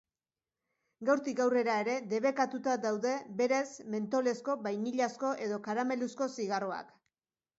Gaurtik 1.09 1.41
aurrera 1.43 1.73
ere, 1.81 1.97
debekatuta 2.13 2.73
daude 2.87 3.11
berez 3.41 3.67
mentolezko, 3.97 4.57
bainilazko 4.69 5.35
edo 5.49 5.63
karameluzko 5.69 6.29
zigarroak. 6.41 6.91